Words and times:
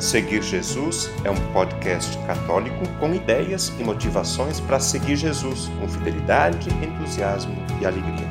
Seguir 0.00 0.42
Jesus 0.42 1.10
é 1.24 1.30
um 1.30 1.52
podcast 1.52 2.16
católico 2.26 2.88
com 2.98 3.14
ideias 3.14 3.68
e 3.78 3.84
motivações 3.84 4.58
para 4.58 4.80
seguir 4.80 5.14
Jesus 5.14 5.68
com 5.78 5.86
fidelidade, 5.86 6.70
entusiasmo 6.82 7.54
e 7.78 7.84
alegria. 7.84 8.26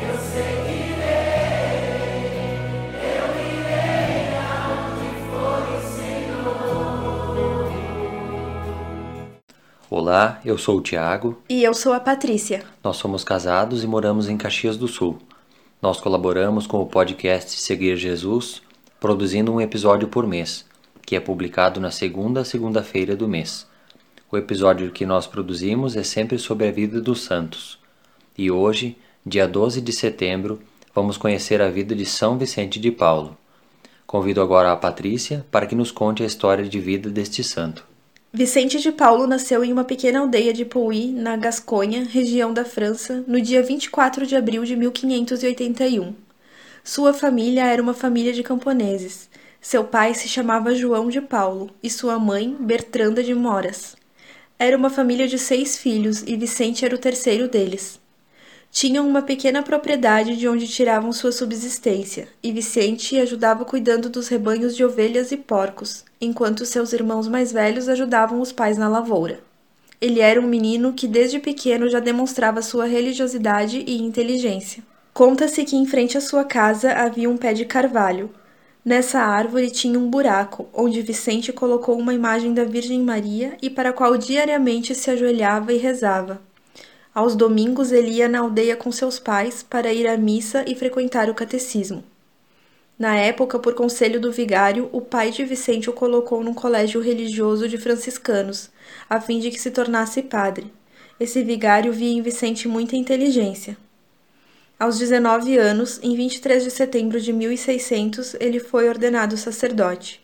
Eu 0.00 0.16
seguirei, 0.16 1.02
eu 2.94 3.36
irei 3.36 4.32
aonde 4.40 5.10
for 5.28 5.60
o 5.68 5.82
Senhor. 5.94 7.68
Olá, 9.90 10.40
eu 10.42 10.56
sou 10.56 10.78
o 10.78 10.80
Tiago. 10.80 11.42
E 11.50 11.62
eu 11.62 11.74
sou 11.74 11.92
a 11.92 12.00
Patrícia. 12.00 12.64
Nós 12.82 12.96
somos 12.96 13.22
casados 13.22 13.84
e 13.84 13.86
moramos 13.86 14.26
em 14.26 14.38
Caxias 14.38 14.78
do 14.78 14.88
Sul. 14.88 15.18
Nós 15.82 16.00
colaboramos 16.00 16.66
com 16.66 16.80
o 16.80 16.86
podcast 16.86 17.60
Seguir 17.60 17.98
Jesus 17.98 18.62
produzindo 19.02 19.52
um 19.52 19.60
episódio 19.60 20.06
por 20.06 20.28
mês, 20.28 20.64
que 21.04 21.16
é 21.16 21.20
publicado 21.20 21.80
na 21.80 21.90
segunda 21.90 22.44
segunda-feira 22.44 23.16
do 23.16 23.26
mês. 23.26 23.66
O 24.30 24.36
episódio 24.36 24.92
que 24.92 25.04
nós 25.04 25.26
produzimos 25.26 25.96
é 25.96 26.04
sempre 26.04 26.38
sobre 26.38 26.68
a 26.68 26.70
vida 26.70 27.00
dos 27.00 27.22
santos. 27.22 27.80
E 28.38 28.48
hoje, 28.48 28.96
dia 29.26 29.48
12 29.48 29.80
de 29.80 29.92
setembro, 29.92 30.60
vamos 30.94 31.16
conhecer 31.16 31.60
a 31.60 31.68
vida 31.68 31.96
de 31.96 32.06
São 32.06 32.38
Vicente 32.38 32.78
de 32.78 32.92
Paulo. 32.92 33.36
Convido 34.06 34.40
agora 34.40 34.70
a 34.70 34.76
Patrícia 34.76 35.44
para 35.50 35.66
que 35.66 35.74
nos 35.74 35.90
conte 35.90 36.22
a 36.22 36.26
história 36.26 36.64
de 36.64 36.78
vida 36.78 37.10
deste 37.10 37.42
santo. 37.42 37.84
Vicente 38.32 38.78
de 38.78 38.92
Paulo 38.92 39.26
nasceu 39.26 39.64
em 39.64 39.72
uma 39.72 39.82
pequena 39.82 40.20
aldeia 40.20 40.52
de 40.52 40.64
Pouilly, 40.64 41.10
na 41.10 41.36
Gasconha, 41.36 42.04
região 42.04 42.54
da 42.54 42.64
França, 42.64 43.24
no 43.26 43.40
dia 43.40 43.64
24 43.64 44.24
de 44.24 44.36
abril 44.36 44.64
de 44.64 44.76
1581. 44.76 46.14
Sua 46.84 47.14
família 47.14 47.64
era 47.64 47.80
uma 47.80 47.94
família 47.94 48.32
de 48.32 48.42
camponeses. 48.42 49.30
Seu 49.60 49.84
pai 49.84 50.14
se 50.14 50.26
chamava 50.26 50.74
João 50.74 51.08
de 51.08 51.20
Paulo 51.20 51.70
e 51.80 51.88
sua 51.88 52.18
mãe, 52.18 52.56
Bertranda 52.58 53.22
de 53.22 53.32
Moras. 53.32 53.94
Era 54.58 54.76
uma 54.76 54.90
família 54.90 55.28
de 55.28 55.38
seis 55.38 55.78
filhos 55.78 56.24
e 56.26 56.36
Vicente 56.36 56.84
era 56.84 56.94
o 56.94 56.98
terceiro 56.98 57.46
deles. 57.46 58.00
Tinham 58.68 59.06
uma 59.06 59.22
pequena 59.22 59.62
propriedade 59.62 60.36
de 60.36 60.48
onde 60.48 60.66
tiravam 60.66 61.12
sua 61.12 61.30
subsistência, 61.30 62.26
e 62.42 62.50
Vicente 62.50 63.16
ajudava 63.20 63.64
cuidando 63.64 64.08
dos 64.10 64.26
rebanhos 64.26 64.74
de 64.74 64.84
ovelhas 64.84 65.30
e 65.30 65.36
porcos, 65.36 66.04
enquanto 66.20 66.66
seus 66.66 66.92
irmãos 66.92 67.28
mais 67.28 67.52
velhos 67.52 67.88
ajudavam 67.88 68.40
os 68.40 68.50
pais 68.50 68.76
na 68.76 68.88
lavoura. 68.88 69.40
Ele 70.00 70.18
era 70.18 70.40
um 70.40 70.48
menino 70.48 70.94
que 70.94 71.06
desde 71.06 71.38
pequeno 71.38 71.88
já 71.88 72.00
demonstrava 72.00 72.60
sua 72.60 72.86
religiosidade 72.86 73.84
e 73.86 74.02
inteligência. 74.02 74.82
Conta-se 75.14 75.62
que 75.64 75.76
em 75.76 75.84
frente 75.84 76.16
à 76.16 76.22
sua 76.22 76.42
casa 76.42 76.92
havia 76.92 77.28
um 77.28 77.36
pé 77.36 77.52
de 77.52 77.66
carvalho. 77.66 78.30
Nessa 78.82 79.20
árvore 79.20 79.70
tinha 79.70 79.98
um 79.98 80.08
buraco, 80.08 80.66
onde 80.72 81.02
Vicente 81.02 81.52
colocou 81.52 81.98
uma 81.98 82.14
imagem 82.14 82.54
da 82.54 82.64
Virgem 82.64 83.02
Maria 83.02 83.54
e 83.60 83.68
para 83.68 83.90
a 83.90 83.92
qual 83.92 84.16
diariamente 84.16 84.94
se 84.94 85.10
ajoelhava 85.10 85.70
e 85.70 85.76
rezava. 85.76 86.40
Aos 87.14 87.36
domingos 87.36 87.92
ele 87.92 88.12
ia 88.12 88.28
na 88.28 88.40
aldeia 88.40 88.74
com 88.74 88.90
seus 88.90 89.18
pais 89.18 89.62
para 89.62 89.92
ir 89.92 90.06
à 90.08 90.16
missa 90.16 90.64
e 90.66 90.74
frequentar 90.74 91.28
o 91.28 91.34
catecismo. 91.34 92.02
Na 92.98 93.14
época, 93.14 93.58
por 93.58 93.74
conselho 93.74 94.18
do 94.18 94.32
vigário, 94.32 94.88
o 94.92 95.00
pai 95.02 95.30
de 95.30 95.44
Vicente 95.44 95.90
o 95.90 95.92
colocou 95.92 96.42
num 96.42 96.54
colégio 96.54 97.02
religioso 97.02 97.68
de 97.68 97.76
franciscanos, 97.76 98.70
a 99.10 99.20
fim 99.20 99.40
de 99.40 99.50
que 99.50 99.60
se 99.60 99.70
tornasse 99.70 100.22
padre. 100.22 100.72
Esse 101.20 101.42
vigário 101.42 101.92
via 101.92 102.10
em 102.10 102.22
Vicente 102.22 102.66
muita 102.66 102.96
inteligência. 102.96 103.76
Aos 104.82 104.98
19 104.98 105.56
anos, 105.58 106.00
em 106.02 106.16
23 106.16 106.64
de 106.64 106.70
setembro 106.72 107.20
de 107.20 107.32
1600, 107.32 108.34
ele 108.40 108.58
foi 108.58 108.88
ordenado 108.88 109.36
sacerdote. 109.36 110.20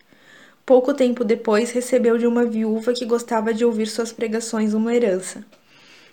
Pouco 0.66 0.92
tempo 0.92 1.22
depois, 1.22 1.70
recebeu 1.70 2.18
de 2.18 2.26
uma 2.26 2.44
viúva 2.44 2.92
que 2.92 3.04
gostava 3.04 3.54
de 3.54 3.64
ouvir 3.64 3.86
suas 3.86 4.10
pregações 4.10 4.74
uma 4.74 4.92
herança. 4.92 5.44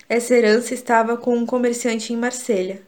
Essa 0.08 0.36
herança 0.36 0.76
estava 0.76 1.18
com 1.18 1.36
um 1.36 1.44
comerciante 1.44 2.14
em 2.14 2.18
Marselha. 2.18 2.84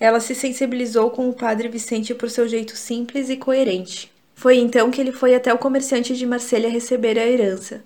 Ela 0.00 0.18
se 0.18 0.34
sensibilizou 0.34 1.10
com 1.10 1.28
o 1.28 1.34
padre 1.34 1.68
Vicente 1.68 2.14
por 2.14 2.30
seu 2.30 2.48
jeito 2.48 2.74
simples 2.74 3.28
e 3.28 3.36
coerente. 3.36 4.10
Foi 4.34 4.56
então 4.56 4.90
que 4.90 4.98
ele 4.98 5.12
foi 5.12 5.34
até 5.34 5.52
o 5.52 5.58
comerciante 5.58 6.16
de 6.16 6.24
Marselha 6.24 6.70
receber 6.70 7.18
a 7.18 7.26
herança. 7.26 7.84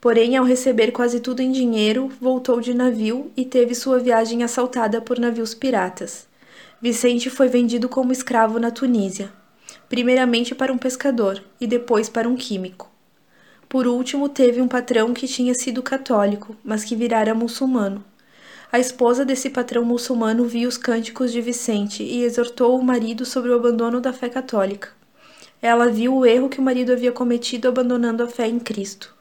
Porém, 0.00 0.36
ao 0.36 0.44
receber 0.44 0.90
quase 0.90 1.20
tudo 1.20 1.40
em 1.40 1.52
dinheiro, 1.52 2.10
voltou 2.20 2.60
de 2.60 2.74
navio 2.74 3.30
e 3.36 3.44
teve 3.44 3.76
sua 3.76 4.00
viagem 4.00 4.42
assaltada 4.42 5.00
por 5.00 5.20
navios 5.20 5.54
piratas. 5.54 6.26
Vicente 6.80 7.28
foi 7.28 7.48
vendido 7.48 7.88
como 7.88 8.12
escravo 8.12 8.60
na 8.60 8.70
Tunísia, 8.70 9.32
primeiramente 9.88 10.54
para 10.54 10.72
um 10.72 10.78
pescador 10.78 11.42
e 11.60 11.66
depois 11.66 12.08
para 12.08 12.28
um 12.28 12.36
químico. 12.36 12.88
Por 13.68 13.88
último, 13.88 14.28
teve 14.28 14.60
um 14.60 14.68
patrão 14.68 15.12
que 15.12 15.26
tinha 15.26 15.54
sido 15.54 15.82
católico, 15.82 16.56
mas 16.62 16.84
que 16.84 16.94
virara 16.94 17.34
muçulmano. 17.34 18.04
A 18.70 18.78
esposa 18.78 19.24
desse 19.24 19.50
patrão 19.50 19.84
muçulmano 19.84 20.44
viu 20.44 20.68
os 20.68 20.78
cânticos 20.78 21.32
de 21.32 21.40
Vicente 21.40 22.04
e 22.04 22.22
exortou 22.22 22.78
o 22.78 22.84
marido 22.84 23.26
sobre 23.26 23.50
o 23.50 23.56
abandono 23.56 24.00
da 24.00 24.12
fé 24.12 24.28
católica. 24.28 24.90
Ela 25.60 25.88
viu 25.88 26.14
o 26.14 26.24
erro 26.24 26.48
que 26.48 26.60
o 26.60 26.62
marido 26.62 26.92
havia 26.92 27.10
cometido 27.10 27.66
abandonando 27.66 28.22
a 28.22 28.28
fé 28.28 28.46
em 28.46 28.60
Cristo. 28.60 29.12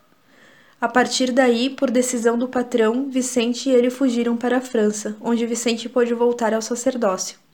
A 0.79 0.87
partir 0.87 1.31
daí, 1.31 1.71
por 1.71 1.89
decisão 1.89 2.37
do 2.37 2.47
patrão, 2.47 3.09
Vicente 3.09 3.67
e 3.67 3.73
ele 3.73 3.89
fugiram 3.89 4.37
para 4.37 4.57
a 4.57 4.61
França, 4.61 5.17
onde 5.19 5.43
Vicente 5.47 5.89
pôde 5.89 6.13
voltar 6.13 6.53
ao 6.53 6.61
sacerdócio. 6.61 7.46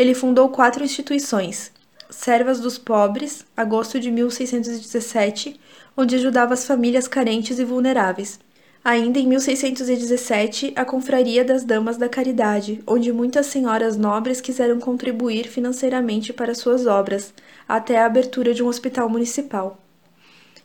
Ele 0.00 0.14
fundou 0.14 0.48
quatro 0.48 0.82
instituições: 0.82 1.70
Servas 2.08 2.58
dos 2.58 2.78
Pobres, 2.78 3.44
agosto 3.54 4.00
de 4.00 4.10
1617, 4.10 5.60
onde 5.94 6.16
ajudava 6.16 6.54
as 6.54 6.64
famílias 6.64 7.06
carentes 7.06 7.58
e 7.58 7.64
vulneráveis. 7.66 8.40
Ainda 8.82 9.18
em 9.18 9.26
1617, 9.26 10.72
a 10.74 10.86
Confraria 10.86 11.44
das 11.44 11.64
Damas 11.64 11.98
da 11.98 12.08
Caridade, 12.08 12.82
onde 12.86 13.12
muitas 13.12 13.48
senhoras 13.48 13.98
nobres 13.98 14.40
quiseram 14.40 14.80
contribuir 14.80 15.46
financeiramente 15.48 16.32
para 16.32 16.54
suas 16.54 16.86
obras, 16.86 17.34
até 17.68 17.98
a 17.98 18.06
abertura 18.06 18.54
de 18.54 18.62
um 18.62 18.68
hospital 18.68 19.06
municipal. 19.06 19.78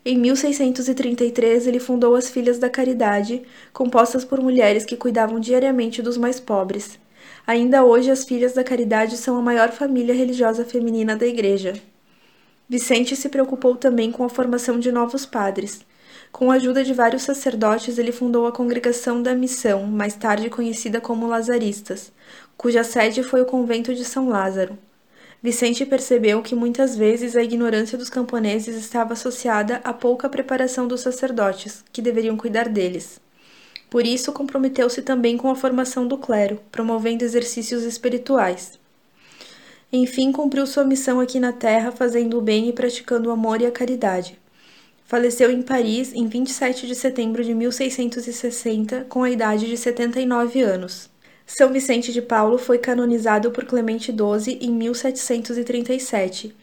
Em 0.06 0.18
1633, 0.18 1.68
ele 1.68 1.80
fundou 1.82 2.16
as 2.16 2.30
Filhas 2.30 2.58
da 2.58 2.70
Caridade, 2.70 3.44
compostas 3.74 4.24
por 4.24 4.40
mulheres 4.40 4.86
que 4.86 4.96
cuidavam 4.96 5.42
diariamente 5.42 6.02
dos 6.02 6.16
mais 6.16 6.40
pobres. 6.40 6.98
Ainda 7.48 7.84
hoje, 7.84 8.12
as 8.12 8.24
Filhas 8.24 8.54
da 8.54 8.64
Caridade 8.64 9.18
são 9.18 9.38
a 9.38 9.42
maior 9.42 9.72
família 9.72 10.14
religiosa 10.14 10.66
feminina 10.66 11.16
da 11.16 11.26
Igreja. 11.26 11.74
Vicente 12.68 13.16
se 13.16 13.30
preocupou 13.30 13.76
também 13.76 14.12
com 14.12 14.24
a 14.24 14.30
formação 14.30 14.80
de 14.80 14.92
novos 14.92 15.26
padres. 15.26 15.86
Com 16.32 16.52
a 16.52 16.56
ajuda 16.56 16.84
de 16.84 16.94
vários 16.94 17.22
sacerdotes, 17.22 17.98
ele 17.98 18.12
fundou 18.12 18.48
a 18.48 18.52
Congregação 18.52 19.22
da 19.22 19.36
Missão, 19.36 19.84
mais 19.84 20.16
tarde 20.16 20.50
conhecida 20.50 21.00
como 21.00 21.28
Lazaristas, 21.28 22.12
cuja 22.58 22.84
sede 22.84 23.24
foi 23.24 23.42
o 23.42 23.46
convento 23.46 23.94
de 23.94 24.04
São 24.04 24.28
Lázaro. 24.28 24.78
Vicente 25.42 25.86
percebeu 25.86 26.42
que 26.42 26.56
muitas 26.56 26.96
vezes 26.98 27.36
a 27.36 27.44
ignorância 27.44 27.98
dos 27.98 28.10
camponeses 28.10 28.76
estava 28.76 29.14
associada 29.14 29.80
à 29.84 29.94
pouca 29.94 30.28
preparação 30.28 30.88
dos 30.88 31.02
sacerdotes, 31.02 31.84
que 31.94 32.02
deveriam 32.02 32.36
cuidar 32.36 32.68
deles. 32.68 33.22
Por 33.90 34.06
isso, 34.06 34.32
comprometeu-se 34.32 35.02
também 35.02 35.38
com 35.38 35.50
a 35.50 35.56
formação 35.56 36.08
do 36.08 36.18
clero, 36.18 36.60
promovendo 36.72 37.24
exercícios 37.24 37.84
espirituais. 37.84 38.80
Enfim, 39.92 40.32
cumpriu 40.32 40.66
sua 40.68 40.84
missão 40.84 41.20
aqui 41.20 41.40
na 41.40 41.54
Terra, 41.54 41.92
fazendo 41.92 42.38
o 42.38 42.42
bem 42.42 42.70
e 42.70 42.74
praticando 42.74 43.30
o 43.30 43.32
amor 43.32 43.62
e 43.62 43.66
a 43.66 43.72
caridade. 43.72 44.38
Faleceu 45.06 45.52
em 45.52 45.62
Paris 45.62 46.14
em 46.14 46.28
27 46.28 46.88
de 46.88 46.96
setembro 46.96 47.44
de 47.44 47.54
1660, 47.54 49.06
com 49.08 49.24
a 49.24 49.30
idade 49.30 49.68
de 49.68 49.78
79 49.78 50.62
anos. 50.62 51.10
São 51.46 51.72
Vicente 51.72 52.12
de 52.12 52.24
Paulo 52.24 52.58
foi 52.58 52.80
canonizado 52.80 53.52
por 53.52 53.66
Clemente 53.66 54.12
XII 54.12 54.58
em 54.60 54.72
1737 54.72 56.56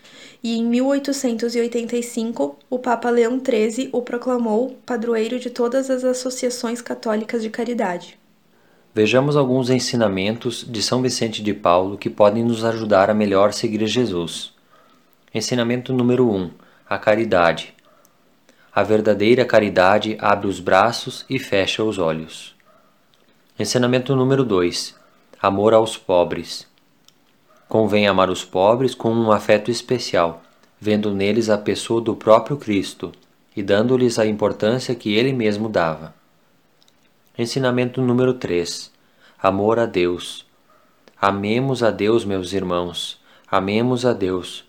e 0.43 0.59
em 0.59 0.65
1885 0.65 2.59
o 2.69 2.79
Papa 2.79 3.09
Leão 3.11 3.41
XIII 3.41 3.91
o 3.93 4.03
proclamou 4.03 4.77
padroeiro 4.85 5.39
de 5.39 5.51
todas 5.51 5.89
as 5.89 6.03
associações 6.03 6.83
católicas 6.83 7.43
de 7.43 7.51
caridade. 7.51 8.19
Vejamos 8.95 9.37
alguns 9.37 9.71
ensinamentos 9.71 10.67
de 10.69 10.83
São 10.83 11.01
Vicente 11.01 11.43
de 11.43 11.55
Paulo 11.55 11.97
que 11.97 12.11
podem 12.11 12.45
nos 12.45 12.65
ajudar 12.65 13.09
a 13.09 13.15
melhor 13.15 13.53
seguir 13.53 13.87
Jesus. 13.87 14.53
Ensinamento 15.35 15.93
número 15.93 16.29
1: 16.29 16.51
A 16.89 16.99
caridade. 16.99 17.73
A 18.75 18.83
verdadeira 18.83 19.45
caridade 19.45 20.17
abre 20.19 20.49
os 20.49 20.61
braços 20.61 21.25
e 21.31 21.39
fecha 21.39 21.85
os 21.85 21.99
olhos. 21.99 22.55
Ensinamento 23.59 24.15
número 24.17 24.45
2: 24.45 24.95
Amor 25.41 25.73
aos 25.73 25.97
pobres. 25.97 26.72
Convém 27.73 28.07
amar 28.07 28.29
os 28.29 28.45
pobres 28.45 28.95
com 28.95 29.11
um 29.11 29.33
afeto 29.33 29.71
especial, 29.71 30.43
vendo 30.79 31.15
neles 31.15 31.49
a 31.49 31.57
pessoa 31.57 32.03
do 32.03 32.15
próprio 32.15 32.59
Cristo 32.59 33.13
e 33.57 33.63
dando-lhes 33.63 34.19
a 34.19 34.27
importância 34.27 34.95
que 34.95 35.15
ele 35.15 35.33
mesmo 35.33 35.71
dava. 35.71 36.15
Ensinamento 37.39 38.03
número 38.03 38.35
3: 38.35 38.93
Amor 39.43 39.79
a 39.79 39.87
Deus. 39.87 40.45
Amemos 41.19 41.83
a 41.83 41.91
Deus, 41.91 42.27
meus 42.27 42.53
irmãos, 42.53 43.19
amemos 43.51 44.05
a 44.05 44.13
Deus. 44.13 44.67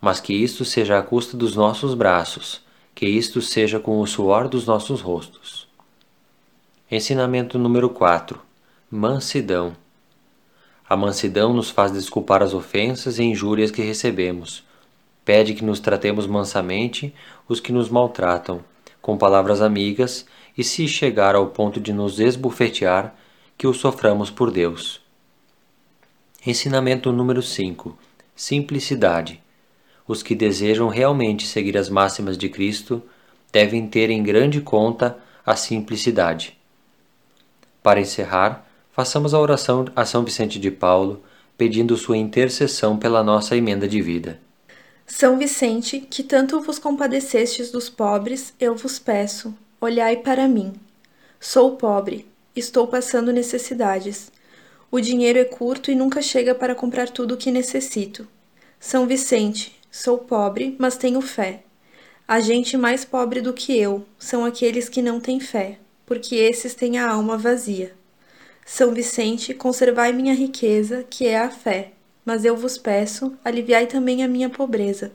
mas 0.00 0.20
que 0.20 0.32
isto 0.32 0.64
seja 0.64 1.00
à 1.00 1.02
custa 1.02 1.36
dos 1.36 1.56
nossos 1.56 1.94
braços, 1.94 2.62
que 2.94 3.06
isto 3.06 3.42
seja 3.42 3.80
com 3.80 4.00
o 4.00 4.06
suor 4.06 4.46
dos 4.46 4.66
nossos 4.66 5.00
rostos. 5.00 5.66
Ensinamento 6.88 7.58
número 7.58 7.90
4: 7.90 8.40
Mansidão. 8.88 9.74
A 10.90 10.96
mansidão 10.96 11.52
nos 11.52 11.70
faz 11.70 11.92
desculpar 11.92 12.42
as 12.42 12.52
ofensas 12.52 13.20
e 13.20 13.22
injúrias 13.22 13.70
que 13.70 13.80
recebemos. 13.80 14.64
Pede 15.24 15.54
que 15.54 15.64
nos 15.64 15.78
tratemos 15.78 16.26
mansamente 16.26 17.14
os 17.48 17.60
que 17.60 17.70
nos 17.70 17.88
maltratam, 17.88 18.64
com 19.00 19.16
palavras 19.16 19.62
amigas, 19.62 20.26
e 20.58 20.64
se 20.64 20.88
chegar 20.88 21.36
ao 21.36 21.46
ponto 21.46 21.78
de 21.78 21.92
nos 21.92 22.18
esbufetear, 22.18 23.14
que 23.56 23.68
o 23.68 23.72
soframos 23.72 24.32
por 24.32 24.50
Deus. 24.50 25.00
Ensinamento 26.44 27.12
número 27.12 27.40
5: 27.40 27.96
Simplicidade. 28.34 29.40
Os 30.08 30.24
que 30.24 30.34
desejam 30.34 30.88
realmente 30.88 31.46
seguir 31.46 31.78
as 31.78 31.88
máximas 31.88 32.36
de 32.36 32.48
Cristo 32.48 33.00
devem 33.52 33.86
ter 33.86 34.10
em 34.10 34.24
grande 34.24 34.60
conta 34.60 35.16
a 35.46 35.54
simplicidade. 35.54 36.58
Para 37.80 38.00
encerrar, 38.00 38.68
façamos 39.00 39.32
a 39.32 39.40
oração 39.40 39.86
a 39.96 40.04
São 40.04 40.22
Vicente 40.22 40.58
de 40.58 40.70
Paulo, 40.70 41.22
pedindo 41.56 41.96
sua 41.96 42.18
intercessão 42.18 42.98
pela 42.98 43.24
nossa 43.24 43.56
emenda 43.56 43.88
de 43.88 44.02
vida. 44.02 44.38
São 45.06 45.38
Vicente, 45.38 46.00
que 46.00 46.22
tanto 46.22 46.60
vos 46.60 46.78
compadecestes 46.78 47.70
dos 47.70 47.88
pobres, 47.88 48.52
eu 48.60 48.76
vos 48.76 48.98
peço, 48.98 49.54
olhai 49.80 50.18
para 50.18 50.46
mim. 50.46 50.74
Sou 51.40 51.78
pobre, 51.78 52.26
estou 52.54 52.86
passando 52.88 53.32
necessidades. 53.32 54.30
O 54.90 55.00
dinheiro 55.00 55.38
é 55.38 55.44
curto 55.44 55.90
e 55.90 55.94
nunca 55.94 56.20
chega 56.20 56.54
para 56.54 56.74
comprar 56.74 57.08
tudo 57.08 57.32
o 57.32 57.38
que 57.38 57.50
necessito. 57.50 58.28
São 58.78 59.06
Vicente, 59.06 59.80
sou 59.90 60.18
pobre, 60.18 60.76
mas 60.78 60.98
tenho 60.98 61.22
fé. 61.22 61.62
A 62.28 62.38
gente 62.38 62.76
mais 62.76 63.02
pobre 63.02 63.40
do 63.40 63.54
que 63.54 63.74
eu 63.78 64.04
são 64.18 64.44
aqueles 64.44 64.90
que 64.90 65.00
não 65.00 65.18
têm 65.18 65.40
fé, 65.40 65.78
porque 66.04 66.34
esses 66.34 66.74
têm 66.74 66.98
a 66.98 67.10
alma 67.10 67.38
vazia. 67.38 67.98
São 68.64 68.92
Vicente, 68.92 69.52
conservai 69.52 70.12
minha 70.12 70.34
riqueza, 70.34 71.04
que 71.08 71.26
é 71.26 71.38
a 71.38 71.50
fé, 71.50 71.92
mas 72.24 72.44
eu 72.44 72.56
vos 72.56 72.78
peço, 72.78 73.36
aliviai 73.44 73.86
também 73.86 74.22
a 74.22 74.28
minha 74.28 74.48
pobreza. 74.48 75.12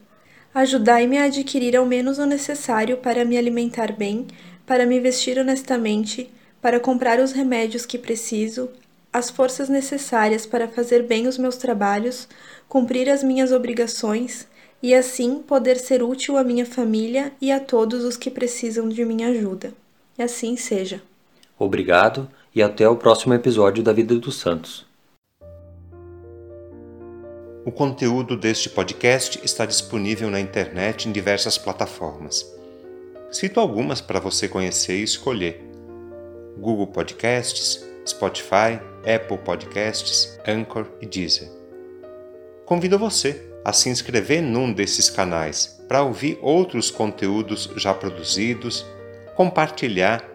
Ajudai-me 0.54 1.18
a 1.18 1.26
adquirir 1.26 1.76
ao 1.76 1.86
menos 1.86 2.18
o 2.18 2.26
necessário 2.26 2.98
para 2.98 3.26
me 3.26 3.38
alimentar 3.38 3.92
bem, 3.92 4.28
para 4.66 4.86
me 4.86 5.00
vestir 5.00 5.38
honestamente, 5.38 6.30
para 6.62 6.80
comprar 6.80 7.20
os 7.20 7.32
remédios 7.32 7.86
que 7.86 7.98
preciso, 7.98 8.70
as 9.16 9.30
forças 9.30 9.70
necessárias 9.70 10.46
para 10.46 10.68
fazer 10.68 11.04
bem 11.04 11.28
os 11.28 11.38
meus 11.38 11.56
trabalhos, 11.56 12.28
cumprir 12.68 13.10
as 13.10 13.24
minhas 13.24 13.52
obrigações 13.52 14.48
e 14.84 14.94
assim 14.94 15.42
poder 15.42 15.78
ser 15.78 16.04
útil 16.04 16.38
à 16.38 16.44
minha 16.44 16.66
família 16.66 17.32
e 17.40 17.52
a 17.52 17.60
todos 17.60 18.04
os 18.04 18.18
que 18.18 18.30
precisam 18.30 18.90
de 18.90 19.06
minha 19.06 19.30
ajuda. 19.30 19.74
E 20.18 20.24
assim 20.24 20.58
seja. 20.58 21.02
Obrigado 21.58 22.30
e 22.54 22.62
até 22.62 22.88
o 22.88 22.98
próximo 22.98 23.34
episódio 23.34 23.82
da 23.82 23.94
Vida 23.94 24.14
dos 24.16 24.38
Santos. 24.40 24.86
O 27.66 27.72
conteúdo 27.72 28.36
deste 28.36 28.70
podcast 28.70 29.40
está 29.44 29.66
disponível 29.66 30.30
na 30.30 30.40
internet 30.40 31.08
em 31.08 31.14
diversas 31.14 31.58
plataformas. 31.58 32.46
Cito 33.32 33.60
algumas 33.60 34.02
para 34.02 34.20
você 34.20 34.50
conhecer 34.50 35.00
e 35.00 35.04
escolher: 35.04 35.66
Google 36.58 36.88
Podcasts, 36.88 37.84
Spotify, 38.06 38.80
Apple 39.06 39.38
Podcasts, 39.38 40.38
Anchor 40.46 40.86
e 41.02 41.06
Deezer. 41.06 41.50
Convido 42.66 43.00
você 43.00 43.50
a 43.64 43.72
se 43.72 43.90
inscrever 43.90 44.44
num 44.44 44.74
desses 44.74 45.10
canais 45.10 45.82
para 45.88 46.04
ouvir 46.04 46.38
outros 46.42 46.92
conteúdos 46.92 47.72
já 47.78 47.94
produzidos, 47.94 48.86
compartilhar 49.36 50.35